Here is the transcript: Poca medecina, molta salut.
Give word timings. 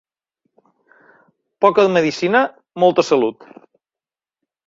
Poca 1.65 1.85
medecina, 1.97 2.41
molta 2.85 3.05
salut. 3.11 3.47